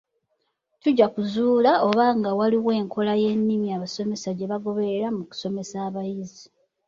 [0.81, 6.45] Tujja kuzuula oba nga waliwo enkola y’ennimi abasomesa gye bagoberera mu kusomesa abayizi.